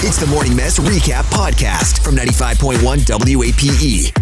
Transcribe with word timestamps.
It's 0.00 0.16
the 0.16 0.26
Morning 0.28 0.54
Mess 0.54 0.78
Recap 0.78 1.24
Podcast 1.24 2.04
from 2.04 2.14
95.1 2.14 2.76
WAPE. 3.36 4.12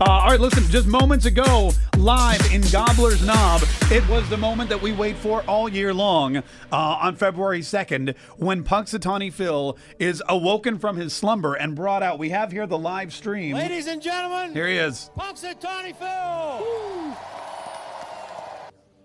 Uh, 0.00 0.04
all 0.08 0.28
right, 0.28 0.38
listen, 0.40 0.62
just 0.70 0.86
moments 0.86 1.26
ago, 1.26 1.72
live 1.96 2.40
in 2.52 2.60
Gobbler's 2.70 3.24
Knob, 3.26 3.62
it 3.90 4.06
was 4.08 4.28
the 4.30 4.36
moment 4.36 4.68
that 4.68 4.80
we 4.80 4.92
wait 4.92 5.16
for 5.16 5.42
all 5.42 5.68
year 5.68 5.92
long 5.92 6.36
uh, 6.36 6.42
on 6.72 7.16
February 7.16 7.60
2nd 7.60 8.16
when 8.36 8.62
Punxsutawney 8.62 9.32
Phil 9.32 9.76
is 9.98 10.22
awoken 10.28 10.78
from 10.78 10.96
his 10.96 11.12
slumber 11.12 11.54
and 11.54 11.74
brought 11.74 12.02
out. 12.04 12.18
We 12.20 12.30
have 12.30 12.52
here 12.52 12.66
the 12.66 12.78
live 12.78 13.12
stream. 13.12 13.56
Ladies 13.56 13.88
and 13.88 14.00
gentlemen, 14.00 14.52
Here 14.52 14.68
he 14.68 14.76
is. 14.76 15.10
Punxsutawney 15.18 15.96
Phil. 15.96 17.16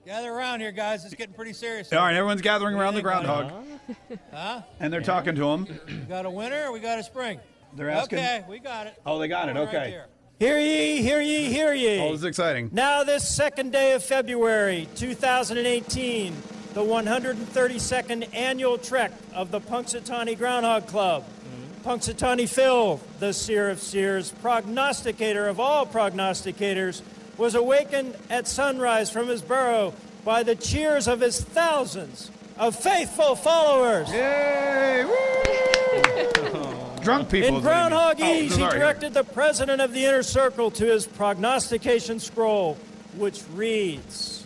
Gather 0.06 0.32
around 0.32 0.62
here, 0.62 0.72
guys. 0.72 1.06
It's 1.06 1.14
getting 1.14 1.34
pretty 1.36 1.54
serious. 1.54 1.92
All 1.94 2.00
right, 2.00 2.16
everyone's 2.16 2.42
gathering 2.42 2.76
around 2.76 2.96
the 2.96 3.02
What 3.04 3.22
do 3.24 3.28
you 3.28 3.38
think, 3.38 4.00
groundhog 4.10 4.30
Huh? 4.34 4.62
and 4.80 4.92
they're 4.92 5.02
talking 5.02 5.36
to 5.36 5.44
him. 5.50 5.68
We 5.88 5.94
got 6.08 6.26
a 6.26 6.30
winter 6.30 6.66
or 6.68 6.72
we 6.72 6.80
got 6.80 7.00
a 7.00 7.04
spring? 7.04 7.40
They're 7.76 7.90
asking. 7.90 8.20
Okay, 8.20 8.44
we 8.50 8.60
got 8.60 8.88
it. 8.88 9.00
Oh, 9.06 9.20
they 9.20 9.28
got 9.28 9.50
it. 9.50 9.54
Right 9.56 9.68
Okay. 9.68 9.92
there. 9.92 10.08
Hear 10.40 10.58
ye, 10.58 11.02
hear 11.02 11.20
ye, 11.22 11.46
hear 11.52 11.74
ye. 11.74 12.00
Oh, 12.00 12.12
this 12.12 12.20
is 12.22 12.26
exciting. 12.26 12.70
Now, 12.72 13.04
this 13.04 13.28
second 13.28 13.72
day 13.72 13.92
of 13.92 14.04
February 14.04 14.88
2018, 14.96 16.34
the 16.74 16.82
132nd 16.82 18.34
annual 18.34 18.78
trek 18.78 19.12
of 19.34 19.52
the 19.52 19.60
Punxsutawney 19.60 20.38
Groundhog 20.38 20.88
Club. 20.88 21.24
Mm-hmm. 21.24 21.90
Punxsutawney 21.90 22.48
Phil, 22.48 23.02
the 23.20 23.34
seer 23.34 23.70
of 23.70 23.80
seers, 23.82 24.32
prognosticator 24.42 25.48
of 25.48 25.60
all 25.60 25.86
prognosticators, 25.86 27.02
was 27.40 27.56
awakened 27.56 28.16
at 28.30 28.48
sunrise 28.48 29.10
from 29.10 29.30
his 29.30 29.42
burrow 29.42 29.94
by 30.26 30.44
the 30.44 30.56
cheers 30.56 31.08
of 31.08 31.22
his 31.22 31.40
thousands 31.42 32.30
of 32.58 32.76
faithful 32.76 33.36
followers. 33.36 34.12
Yay! 34.12 35.06
Woo! 35.06 36.76
Drunk 37.02 37.30
people. 37.32 37.48
In 37.48 37.56
is 37.56 37.64
what 37.64 37.64
Groundhog 37.64 38.18
Oh, 38.20 38.34
Ease, 38.34 38.58
he 38.58 38.62
directed 38.62 39.14
the 39.14 39.24
president 39.24 39.82
of 39.82 39.94
the 39.94 40.04
inner 40.04 40.22
circle 40.22 40.70
to 40.72 40.86
his 40.86 41.08
prognostication 41.08 42.20
scroll, 42.20 42.78
which 43.16 43.42
reads 43.54 44.46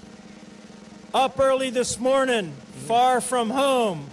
Up 1.16 1.40
early 1.40 1.72
this 1.72 2.00
morning, 2.00 2.54
far 2.86 3.22
from 3.22 3.50
home, 3.50 4.06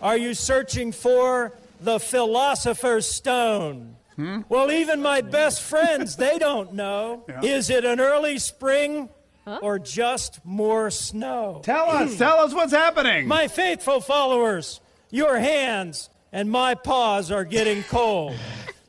are 0.00 0.16
you 0.16 0.32
searching 0.34 0.92
for 0.92 1.52
the 1.80 1.98
philosopher's 1.98 3.08
stone? 3.08 3.96
Hmm? 4.18 4.40
Well, 4.48 4.72
even 4.72 5.00
my 5.00 5.20
best 5.20 5.62
friends, 5.62 6.16
they 6.16 6.38
don't 6.38 6.72
know. 6.74 7.24
Is 7.40 7.70
it 7.70 7.84
an 7.84 8.00
early 8.00 8.40
spring 8.40 9.10
or 9.46 9.78
just 9.78 10.44
more 10.44 10.90
snow? 10.90 11.60
Tell 11.62 11.88
us, 11.88 12.10
hmm. 12.10 12.18
tell 12.18 12.40
us 12.40 12.52
what's 12.52 12.72
happening. 12.72 13.28
My 13.28 13.46
faithful 13.46 14.00
followers, 14.00 14.80
your 15.12 15.38
hands 15.38 16.10
and 16.32 16.50
my 16.50 16.74
paws 16.74 17.30
are 17.30 17.44
getting 17.44 17.84
cold. 17.84 18.34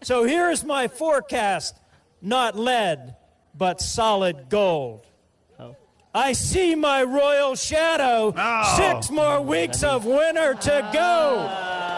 So 0.01 0.23
here's 0.23 0.63
my 0.63 0.87
forecast 0.87 1.77
not 2.23 2.57
lead, 2.57 3.15
but 3.53 3.81
solid 3.81 4.49
gold. 4.49 5.05
Oh. 5.59 5.75
I 6.11 6.33
see 6.33 6.73
my 6.73 7.03
royal 7.03 7.55
shadow. 7.55 8.33
Oh. 8.35 8.73
Six 8.77 9.11
more 9.11 9.41
weeks 9.41 9.83
of 9.83 10.05
winter 10.05 10.55
to 10.55 10.89
go. 10.91 11.47
Ah, 11.47 11.89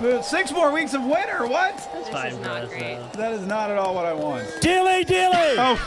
Boo. 0.00 0.22
Six 0.22 0.52
more 0.52 0.70
weeks 0.72 0.94
of 0.94 1.02
winter. 1.04 1.46
What? 1.46 1.78
Fine 2.12 2.36
for 2.42 2.48
us, 2.50 2.70
though. 2.70 3.08
That 3.14 3.32
is 3.32 3.46
not 3.46 3.70
at 3.70 3.78
all 3.78 3.94
what 3.94 4.04
I 4.06 4.12
want. 4.14 4.46
Dilly 4.60 5.04
dilly. 5.04 5.56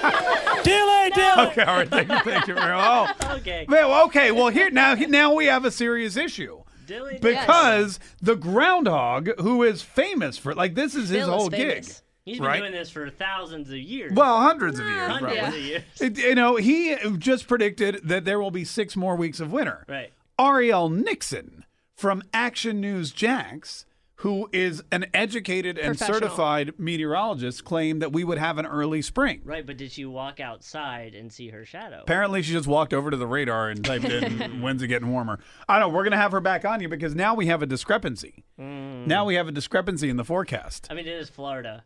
Oh, 0.00 0.60
Dilly 0.62 1.10
dilly. 1.10 1.46
okay. 1.48 1.62
All 1.62 1.76
right. 1.78 1.88
Thank 1.88 2.08
you. 2.10 2.18
Thank 2.20 2.46
you. 2.46 2.54
Oh, 2.58 3.10
Okay. 3.36 3.64
well, 3.68 4.04
okay. 4.06 4.30
Well, 4.32 4.48
here 4.48 4.70
now, 4.70 4.94
now 4.94 5.34
we 5.34 5.46
have 5.46 5.64
a 5.64 5.70
serious 5.70 6.16
issue 6.16 6.62
Dilly 6.86 7.18
because 7.20 7.98
the 8.20 8.36
groundhog, 8.36 9.30
who 9.40 9.62
is 9.62 9.82
famous 9.82 10.36
for 10.38 10.54
like 10.54 10.74
this 10.74 10.94
is 10.94 11.08
his 11.08 11.24
Phil 11.24 11.34
is 11.34 11.40
whole 11.40 11.50
famous. 11.50 11.86
gig. 11.88 11.96
He's 12.24 12.38
been 12.38 12.46
right? 12.46 12.58
doing 12.60 12.72
this 12.72 12.90
for 12.90 13.08
thousands 13.08 13.70
of 13.70 13.76
years. 13.78 14.12
Well, 14.14 14.40
hundreds 14.40 14.78
of 14.78 14.84
years, 14.86 15.10
hundreds 15.10 15.38
probably. 15.38 15.58
of 15.58 15.64
years. 15.66 15.82
It- 16.00 16.18
you 16.18 16.34
know, 16.34 16.56
he 16.56 16.94
just 17.18 17.48
predicted 17.48 18.00
that 18.04 18.24
there 18.26 18.38
will 18.38 18.50
be 18.50 18.64
six 18.64 18.94
more 18.96 19.16
weeks 19.16 19.40
of 19.40 19.50
winter. 19.50 19.84
Right. 19.88 20.12
Arielle 20.38 20.92
Nixon 20.92 21.64
from 21.98 22.22
Action 22.32 22.80
News 22.80 23.10
Jax, 23.10 23.84
who 24.22 24.48
is 24.52 24.84
an 24.92 25.06
educated 25.12 25.76
and 25.78 25.98
certified 25.98 26.72
meteorologist, 26.78 27.64
claimed 27.64 28.00
that 28.02 28.12
we 28.12 28.22
would 28.22 28.38
have 28.38 28.56
an 28.56 28.66
early 28.66 29.02
spring. 29.02 29.40
Right, 29.44 29.66
but 29.66 29.76
did 29.76 29.90
she 29.90 30.04
walk 30.04 30.38
outside 30.38 31.16
and 31.16 31.32
see 31.32 31.48
her 31.48 31.64
shadow? 31.64 32.00
Apparently, 32.02 32.40
she 32.42 32.52
just 32.52 32.68
walked 32.68 32.94
over 32.94 33.10
to 33.10 33.16
the 33.16 33.26
radar 33.26 33.68
and 33.68 33.84
typed 33.84 34.04
in, 34.04 34.60
when's 34.62 34.80
it 34.80 34.86
getting 34.86 35.10
warmer? 35.10 35.40
I 35.68 35.80
know, 35.80 35.88
we're 35.88 36.04
going 36.04 36.12
to 36.12 36.18
have 36.18 36.30
her 36.30 36.40
back 36.40 36.64
on 36.64 36.80
you 36.80 36.88
because 36.88 37.16
now 37.16 37.34
we 37.34 37.46
have 37.46 37.62
a 37.62 37.66
discrepancy. 37.66 38.44
Hmm. 38.56 39.04
Now 39.06 39.24
we 39.24 39.34
have 39.34 39.48
a 39.48 39.52
discrepancy 39.52 40.08
in 40.08 40.16
the 40.16 40.24
forecast. 40.24 40.86
I 40.90 40.94
mean, 40.94 41.08
it 41.08 41.14
is 41.14 41.28
Florida. 41.28 41.82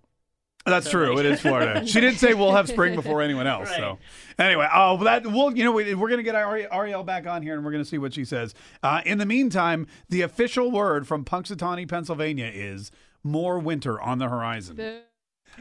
That's 0.64 0.86
So, 0.86 0.92
true. 0.92 1.10
like- 1.16 1.24
It 1.24 1.26
is 1.26 1.40
Florida. 1.40 1.86
She 1.86 2.00
did 2.00 2.18
say 2.18 2.34
we'll 2.34 2.52
have 2.54 2.68
spring 2.68 2.94
before 2.94 3.20
anyone 3.22 3.46
else. 3.46 3.68
So 3.74 3.98
anyway, 4.38 4.68
oh, 4.72 5.02
that 5.04 5.26
we'll 5.26 5.56
you 5.56 5.64
know 5.64 5.72
we, 5.72 5.94
we're 5.94 6.08
gonna 6.08 6.22
get 6.22 6.34
Ari- 6.36 6.66
Arielle 6.72 7.04
back 7.04 7.26
on 7.26 7.42
here 7.42 7.54
and 7.54 7.64
we're 7.64 7.72
gonna 7.72 7.84
see 7.84 7.98
what 7.98 8.14
she 8.14 8.24
says. 8.24 8.54
Uh, 8.82 9.00
in 9.04 9.18
the 9.18 9.26
meantime, 9.26 9.86
the 10.08 10.22
official 10.22 10.70
word 10.70 11.06
from 11.08 11.24
Punxsutawney, 11.24 11.88
Pennsylvania, 11.88 12.50
is 12.52 12.90
more 13.24 13.58
winter 13.58 14.00
on 14.00 14.18
the 14.18 14.28
horizon. 14.28 14.76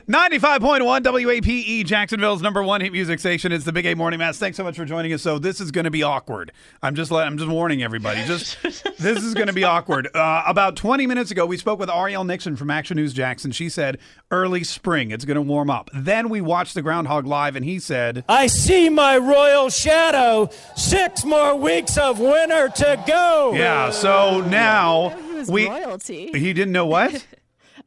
95.1 0.07 1.03
WAPE, 1.03 1.85
Jacksonville's 1.85 2.41
number 2.41 2.63
one 2.63 2.81
hit 2.81 2.91
music 2.91 3.19
station. 3.19 3.51
It's 3.51 3.65
the 3.65 3.71
Big 3.71 3.85
A 3.85 3.93
Morning 3.95 4.17
Mess. 4.19 4.37
Thanks 4.37 4.57
so 4.57 4.63
much 4.63 4.75
for 4.75 4.83
joining 4.83 5.13
us. 5.13 5.21
So 5.21 5.37
this 5.39 5.59
is 5.61 5.71
going 5.71 5.83
to 5.85 5.91
be 5.91 6.03
awkward. 6.03 6.51
I'm 6.81 6.95
just 6.95 7.11
let, 7.11 7.27
I'm 7.27 7.37
just 7.37 7.49
warning 7.49 7.83
everybody. 7.83 8.23
Just 8.25 8.57
this 8.63 9.23
is 9.23 9.33
going 9.33 9.47
to 9.47 9.53
be 9.53 9.63
awkward. 9.63 10.09
Uh, 10.15 10.43
about 10.47 10.75
20 10.75 11.07
minutes 11.07 11.31
ago, 11.31 11.45
we 11.45 11.55
spoke 11.57 11.79
with 11.79 11.89
Arielle 11.89 12.25
Nixon 12.25 12.55
from 12.55 12.69
Action 12.71 12.97
News 12.97 13.13
Jackson. 13.13 13.51
She 13.51 13.69
said 13.69 13.99
early 14.31 14.63
spring, 14.63 15.11
it's 15.11 15.23
going 15.25 15.35
to 15.35 15.41
warm 15.41 15.69
up. 15.69 15.89
Then 15.93 16.29
we 16.29 16.41
watched 16.41 16.73
the 16.73 16.81
Groundhog 16.81 17.25
Live, 17.25 17.55
and 17.55 17.63
he 17.63 17.79
said, 17.79 18.23
I 18.27 18.47
see 18.47 18.89
my 18.89 19.17
royal 19.17 19.69
shadow. 19.69 20.49
Six 20.75 21.23
more 21.23 21.55
weeks 21.55 21.97
of 21.97 22.19
winter 22.19 22.69
to 22.69 23.03
go. 23.07 23.53
"Yeah." 23.53 23.91
So 23.91 24.41
now 24.41 25.09
He 25.09 25.33
was 25.35 25.49
we 25.49 25.67
royalty. 25.69 26.31
he 26.33 26.53
didn't 26.53 26.73
know 26.73 26.85
what. 26.87 27.25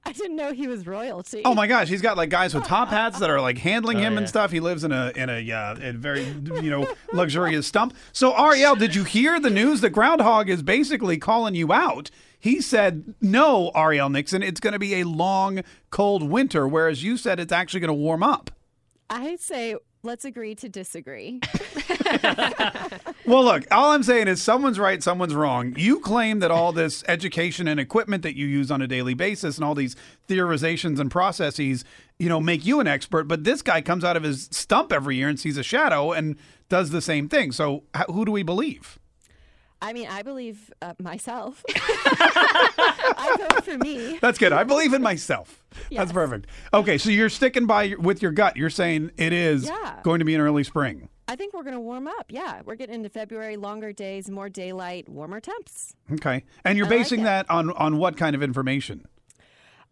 I 0.06 0.12
didn't 0.12 0.36
know 0.36 0.52
he 0.52 0.66
was 0.66 0.86
royalty. 0.86 1.42
Oh 1.44 1.54
my 1.54 1.66
gosh, 1.66 1.88
he's 1.88 2.02
got 2.02 2.16
like 2.16 2.28
guys 2.28 2.54
with 2.54 2.64
top 2.64 2.88
hats 2.88 3.18
that 3.20 3.30
are 3.30 3.40
like 3.40 3.58
handling 3.58 3.98
him 3.98 4.18
and 4.18 4.28
stuff. 4.28 4.50
He 4.50 4.60
lives 4.60 4.84
in 4.84 4.92
a 4.92 5.12
in 5.16 5.30
a, 5.30 5.50
uh, 5.50 5.76
a 5.80 5.92
very 5.92 6.24
you 6.24 6.70
know 6.70 6.86
luxurious 7.12 7.66
stump. 7.66 7.94
So 8.12 8.32
Arielle, 8.32 8.78
did 8.78 8.94
you 8.94 9.04
hear 9.04 9.40
the 9.40 9.50
news? 9.50 9.80
The 9.80 9.90
groundhog 9.90 10.50
is 10.50 10.62
basically 10.62 11.16
calling 11.16 11.54
you 11.54 11.72
out. 11.72 12.10
He 12.38 12.60
said, 12.60 13.14
"No, 13.22 13.70
Arielle 13.74 14.12
Nixon, 14.12 14.42
it's 14.42 14.60
going 14.60 14.74
to 14.74 14.78
be 14.78 15.00
a 15.00 15.04
long, 15.04 15.62
cold 15.90 16.28
winter." 16.28 16.68
Whereas 16.68 17.02
you 17.02 17.16
said 17.16 17.40
it's 17.40 17.52
actually 17.52 17.80
going 17.80 17.88
to 17.88 17.94
warm 17.94 18.22
up. 18.22 18.50
I 19.08 19.36
say 19.36 19.76
let's 20.02 20.26
agree 20.26 20.54
to 20.56 20.68
disagree. 20.68 21.40
Well, 23.26 23.42
look, 23.42 23.64
all 23.70 23.92
I'm 23.92 24.02
saying 24.02 24.28
is 24.28 24.42
someone's 24.42 24.78
right, 24.78 25.02
someone's 25.02 25.34
wrong. 25.34 25.74
You 25.78 25.98
claim 26.00 26.40
that 26.40 26.50
all 26.50 26.72
this 26.72 27.02
education 27.08 27.66
and 27.66 27.80
equipment 27.80 28.22
that 28.22 28.36
you 28.36 28.46
use 28.46 28.70
on 28.70 28.82
a 28.82 28.86
daily 28.86 29.14
basis 29.14 29.56
and 29.56 29.64
all 29.64 29.74
these 29.74 29.96
theorizations 30.28 30.98
and 31.00 31.10
processes, 31.10 31.84
you 32.18 32.28
know, 32.28 32.38
make 32.38 32.66
you 32.66 32.80
an 32.80 32.86
expert, 32.86 33.24
but 33.24 33.44
this 33.44 33.62
guy 33.62 33.80
comes 33.80 34.04
out 34.04 34.16
of 34.18 34.24
his 34.24 34.48
stump 34.52 34.92
every 34.92 35.16
year 35.16 35.28
and 35.28 35.40
sees 35.40 35.56
a 35.56 35.62
shadow 35.62 36.12
and 36.12 36.36
does 36.68 36.90
the 36.90 37.00
same 37.00 37.28
thing. 37.28 37.50
So, 37.50 37.84
who 38.10 38.26
do 38.26 38.32
we 38.32 38.42
believe? 38.42 38.98
I 39.80 39.92
mean, 39.92 40.06
I 40.08 40.22
believe 40.22 40.70
uh, 40.82 40.94
myself. 41.00 41.62
I 41.74 43.36
vote 43.50 43.64
for 43.64 43.78
me. 43.78 44.18
That's 44.20 44.38
good. 44.38 44.52
I 44.52 44.64
believe 44.64 44.92
in 44.94 45.02
myself. 45.02 45.62
That's 45.90 46.12
perfect. 46.12 46.46
Okay, 46.72 46.98
so 46.98 47.10
you're 47.10 47.28
sticking 47.28 47.66
by 47.66 47.94
with 47.98 48.22
your 48.22 48.32
gut. 48.32 48.56
You're 48.56 48.70
saying 48.70 49.10
it 49.16 49.32
is 49.32 49.64
Yeah. 49.66 50.00
going 50.02 50.18
to 50.20 50.24
be 50.24 50.34
an 50.34 50.40
early 50.40 50.64
spring. 50.64 51.08
I 51.26 51.36
think 51.36 51.54
we're 51.54 51.62
going 51.62 51.74
to 51.74 51.80
warm 51.80 52.06
up. 52.06 52.26
Yeah, 52.28 52.60
we're 52.64 52.74
getting 52.76 52.96
into 52.96 53.08
February, 53.08 53.56
longer 53.56 53.92
days, 53.92 54.30
more 54.30 54.48
daylight, 54.48 55.08
warmer 55.08 55.40
temps. 55.40 55.94
Okay. 56.12 56.44
And 56.64 56.76
you're 56.76 56.86
I 56.86 56.90
basing 56.90 57.20
it. 57.20 57.24
that 57.24 57.50
on 57.50 57.70
on 57.70 57.98
what 57.98 58.16
kind 58.16 58.36
of 58.36 58.42
information? 58.42 59.06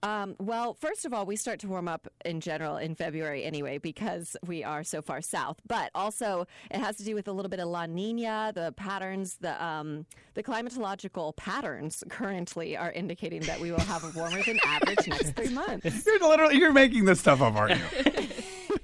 Um, 0.05 0.34
well, 0.40 0.75
first 0.75 1.05
of 1.05 1.14
all, 1.14 1.26
we 1.26 1.37
start 1.37 1.61
to 1.61 1.69
warm 1.69 1.87
up 1.87 2.08
in 2.25 2.40
general 2.40 2.76
in 2.76 2.96
February 2.96 3.44
anyway 3.44 3.79
because 3.79 4.37
we 4.44 4.64
are 4.64 4.82
so 4.82 5.00
far 5.00 5.20
south. 5.20 5.61
But 5.64 5.93
also, 5.94 6.49
it 6.73 6.79
has 6.79 6.96
to 6.96 7.05
do 7.05 7.14
with 7.14 7.29
a 7.29 7.32
little 7.32 7.49
bit 7.49 7.61
of 7.61 7.69
La 7.69 7.87
Nina. 7.87 8.50
The 8.52 8.73
patterns, 8.73 9.37
the 9.40 9.62
um, 9.64 10.06
the 10.35 10.43
climatological 10.43 11.37
patterns 11.37 12.02
currently 12.08 12.76
are 12.76 12.90
indicating 12.90 13.43
that 13.43 13.61
we 13.61 13.70
will 13.70 13.78
have 13.81 14.02
a 14.02 14.19
warmer 14.19 14.43
than 14.43 14.58
average 14.67 15.06
next 15.06 15.37
three 15.37 15.50
months. 15.55 16.05
You're 16.05 16.19
literally 16.19 16.56
you're 16.56 16.73
making 16.73 17.05
this 17.05 17.20
stuff 17.20 17.40
up, 17.40 17.55
aren't 17.55 17.78
you? 17.78 18.12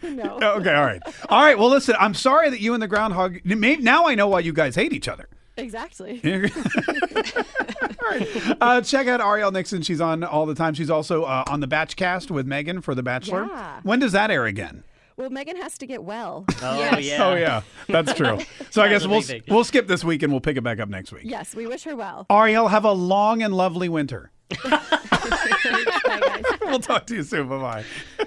No. 0.16 0.38
okay, 0.58 0.74
all 0.74 0.84
right, 0.84 1.00
all 1.28 1.42
right. 1.42 1.58
Well, 1.58 1.68
listen, 1.68 1.94
I'm 1.98 2.14
sorry 2.14 2.50
that 2.50 2.60
you 2.60 2.74
and 2.74 2.82
the 2.82 2.88
groundhog. 2.88 3.38
Maybe, 3.44 3.82
now 3.82 4.06
I 4.06 4.14
know 4.14 4.28
why 4.28 4.40
you 4.40 4.52
guys 4.52 4.74
hate 4.74 4.92
each 4.92 5.08
other. 5.08 5.28
Exactly. 5.56 6.20
all 6.24 8.10
right. 8.10 8.56
Uh, 8.60 8.80
check 8.80 9.06
out 9.08 9.20
Arielle 9.20 9.52
Nixon. 9.52 9.82
She's 9.82 10.00
on 10.00 10.22
all 10.24 10.46
the 10.46 10.54
time. 10.54 10.74
She's 10.74 10.88
also 10.90 11.24
uh, 11.24 11.44
on 11.48 11.60
the 11.60 11.66
Batchcast 11.66 12.30
with 12.30 12.46
Megan 12.46 12.80
for 12.80 12.94
The 12.94 13.02
Bachelor. 13.02 13.46
Yeah. 13.46 13.80
When 13.82 13.98
does 13.98 14.12
that 14.12 14.30
air 14.30 14.46
again? 14.46 14.84
Well, 15.16 15.30
Megan 15.30 15.56
has 15.56 15.76
to 15.78 15.86
get 15.86 16.04
well. 16.04 16.44
Oh 16.62 16.78
Yes. 16.78 17.04
yeah. 17.04 17.26
Oh 17.26 17.34
yeah, 17.34 17.62
that's 17.88 18.14
true. 18.14 18.38
So 18.70 18.82
I 18.82 18.88
guess 18.88 19.04
we'll 19.04 19.20
big 19.22 19.42
we'll 19.48 19.64
skip 19.64 19.88
this 19.88 20.04
week 20.04 20.22
and 20.22 20.32
we'll 20.32 20.40
pick 20.40 20.56
it 20.56 20.62
back 20.62 20.78
up 20.78 20.88
next 20.88 21.10
week. 21.10 21.22
Yes, 21.24 21.56
we 21.56 21.66
wish 21.66 21.82
her 21.84 21.96
well. 21.96 22.24
Arielle, 22.30 22.70
have 22.70 22.84
a 22.84 22.92
long 22.92 23.42
and 23.42 23.52
lovely 23.52 23.88
winter. 23.88 24.30
Bye, 24.62 24.80
guys. 26.06 26.44
we'll 26.62 26.78
talk 26.78 27.06
to 27.08 27.16
you 27.16 27.24
soon. 27.24 27.48
Bye 27.48 27.82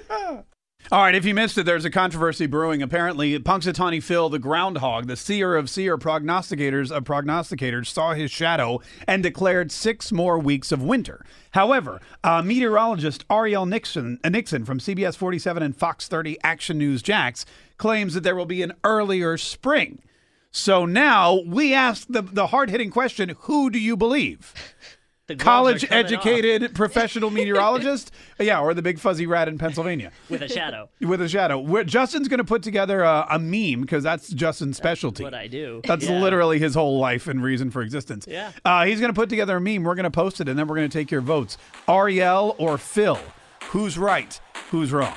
bye. 0.10 0.44
All 0.92 1.04
right, 1.04 1.16
if 1.16 1.24
you 1.24 1.34
missed 1.34 1.58
it, 1.58 1.66
there's 1.66 1.86
a 1.86 1.90
controversy 1.90 2.48
brewing. 2.48 2.82
Apparently, 2.82 3.40
Punxsutawney 3.40 4.04
Phil, 4.04 4.28
the 4.28 4.38
groundhog, 4.38 5.08
the 5.08 5.16
seer 5.16 5.56
of 5.56 5.70
seer 5.70 5.98
prognosticators 5.98 6.92
of 6.92 7.06
prognosticators, 7.06 7.88
saw 7.88 8.14
his 8.14 8.30
shadow 8.30 8.82
and 9.08 9.24
declared 9.24 9.72
six 9.72 10.12
more 10.12 10.38
weeks 10.38 10.70
of 10.70 10.84
winter. 10.84 11.26
However, 11.52 12.02
uh, 12.26 12.42
meteorologist 12.42 13.26
Arielle 13.30 13.70
Nixon, 13.70 14.20
uh, 14.22 14.28
Nixon 14.28 14.66
from 14.66 14.80
CBS 14.80 15.16
47 15.16 15.64
and 15.64 15.78
Fox 15.78 16.10
30 16.10 16.38
Action 16.44 16.78
News 16.80 17.02
Jax 17.02 17.46
claims 17.78 18.14
that 18.14 18.24
there 18.24 18.36
will 18.36 18.46
be 18.46 18.62
an 18.62 18.74
earlier 18.84 19.38
spring. 19.38 20.02
So 20.52 20.86
now 20.86 21.40
we 21.46 21.74
ask 21.74 22.06
the, 22.10 22.22
the 22.22 22.48
hard 22.48 22.70
hitting 22.70 22.92
question 22.92 23.38
who 23.44 23.70
do 23.70 23.80
you 23.80 23.96
believe? 23.96 24.54
The 25.38 25.44
College 25.44 25.88
coming 25.88 26.06
off 26.06 26.12
educated 26.12 26.76
professional 26.76 27.30
meteorologist? 27.30 28.12
Yeah, 28.40 28.60
or 28.62 28.74
the 28.74 28.82
big 28.82 29.00
fuzzy 29.00 29.26
rat 29.28 29.48
in 29.48 29.58
Pennsylvania 29.58 30.12
with 30.30 30.42
a 30.42 30.50
shadow. 30.50 30.90
with 31.00 31.22
a 31.22 31.30
shadow. 31.30 31.60
We're, 31.60 31.84
Justin's 31.84 32.28
going 32.28 32.38
to 32.40 32.44
put 32.44 32.64
together 32.64 33.02
a, 33.04 33.26
a 33.30 33.40
meme 33.40 33.82
because 33.82 34.04
that's 34.04 34.30
Justin's 34.30 34.78
specialty. 34.78 35.24
What 35.24 35.34
I 35.34 35.48
do. 35.48 35.82
That's 35.86 36.06
Yeah. 36.06 36.20
literally 36.20 36.60
his 36.60 36.76
whole 36.76 37.00
life 37.00 37.28
and 37.28 37.44
reason 37.44 37.72
for 37.72 37.82
existence. 37.82 38.26
Yeah. 38.28 38.52
Uh, 38.66 38.86
he's 38.86 39.00
going 39.00 39.14
to 39.14 39.20
put 39.20 39.30
together 39.30 39.58
a 39.58 39.62
meme. 39.62 39.84
We're 39.84 39.96
going 39.96 40.04
to 40.04 40.12
post 40.12 40.42
it, 40.42 40.48
and 40.50 40.58
then 40.58 40.68
we're 40.68 40.76
going 40.76 40.90
to 40.90 40.98
take 40.98 41.12
your 41.12 41.22
votes. 41.22 41.58
Arielle 41.88 42.56
or 42.58 42.78
Phil? 42.78 43.20
Who's 43.70 43.98
right? 43.98 44.40
Who's 44.72 44.92
wrong? 44.92 45.16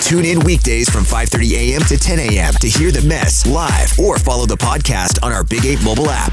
Tune 0.00 0.24
in 0.24 0.38
weekdays 0.40 0.88
from 0.88 1.02
5:30 1.02 1.52
a.m. 1.52 1.80
to 1.82 1.96
10 1.98 2.18
a.m. 2.20 2.52
to 2.54 2.68
hear 2.68 2.92
the 2.92 3.02
mess 3.08 3.44
live 3.44 3.98
or 3.98 4.18
follow 4.18 4.46
the 4.46 4.56
podcast 4.56 5.20
on 5.24 5.32
our 5.32 5.42
Big 5.42 5.64
8 5.64 5.82
mobile 5.82 6.08
app. 6.08 6.32